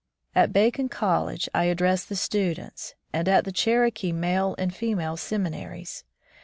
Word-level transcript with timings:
At 0.33 0.51
Bacone 0.51 0.89
College 0.89 1.47
I 1.53 1.65
addressed 1.65 2.09
the 2.09 2.15
students, 2.15 2.95
and 3.13 3.29
at 3.29 3.45
the 3.45 3.51
Cherokee 3.51 4.11
male 4.11 4.55
and 4.57 4.73
female 4.73 5.15
seminaries. 5.15 6.03